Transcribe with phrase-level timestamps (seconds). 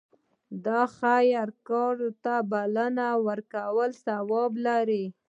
[0.65, 5.05] د خیر کار ته بلنه ورکول ثواب لري.